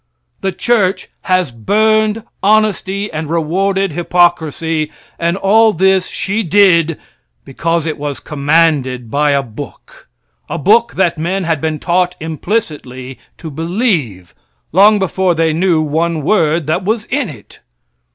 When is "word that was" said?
16.23-17.05